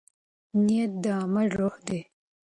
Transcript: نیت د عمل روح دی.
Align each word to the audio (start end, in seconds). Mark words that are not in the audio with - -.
نیت 0.65 0.91
د 1.03 1.05
عمل 1.21 1.47
روح 1.59 1.75
دی. 1.87 1.99